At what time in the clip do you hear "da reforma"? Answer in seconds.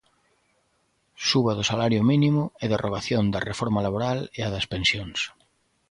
3.33-3.79